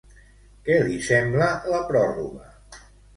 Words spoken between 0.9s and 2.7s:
sembla la pròrroga?